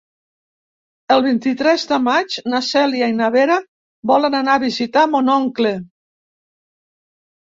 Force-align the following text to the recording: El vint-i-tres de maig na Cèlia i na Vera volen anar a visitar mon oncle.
El 1.15 1.19
vint-i-tres 1.25 1.83
de 1.89 1.99
maig 2.05 2.37
na 2.53 2.61
Cèlia 2.69 3.09
i 3.11 3.13
na 3.19 3.29
Vera 3.35 3.57
volen 4.13 4.37
anar 4.39 4.55
a 4.55 4.61
visitar 4.65 5.03
mon 5.11 5.29
oncle. 5.37 5.75